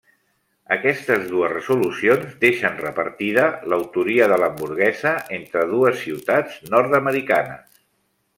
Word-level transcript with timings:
Aquestes 0.75 1.25
dues 1.33 1.51
resolucions 1.51 2.31
deixen 2.45 2.79
repartida 2.85 3.45
l'autoria 3.73 4.31
de 4.33 4.41
l'hamburguesa 4.45 5.13
entre 5.39 5.67
dues 5.75 6.03
ciutats 6.07 6.59
nord-americanes. 6.77 7.83